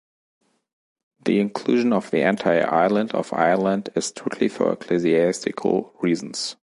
[1.25, 6.55] The inclusion of the entire island of Ireland is strictly for ecclesiastical reasons.